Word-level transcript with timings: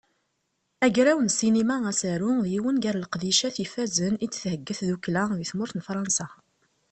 Agraw 0.85 1.17
n 1.21 1.27
ssinima 1.31 1.75
Asaru, 1.91 2.31
d 2.45 2.47
yiwen 2.53 2.81
gar 2.83 2.97
leqdicat 2.99 3.57
ifazen 3.65 4.15
i 4.25 4.27
d-thegga 4.27 4.73
tdukkla 4.79 5.23
di 5.37 5.45
tmurt 5.49 5.73
n 5.75 5.85
Fransa. 5.87 6.27